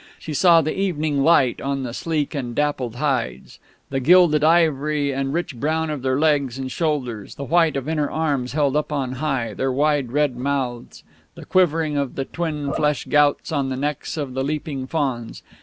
[0.17, 3.59] She saw the evening light on the sleek and dappled hides,
[3.91, 8.09] the gilded ivory and rich brown of their legs and shoulders, the white of inner
[8.09, 11.03] arms held up on high, their wide red mouths,
[11.35, 15.43] the quivering of the twin flesh gouts on the necks of the leaping fauns.